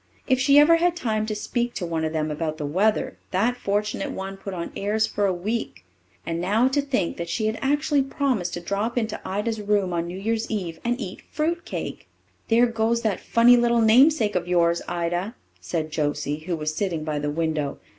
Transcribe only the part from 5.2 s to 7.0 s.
a week. And now to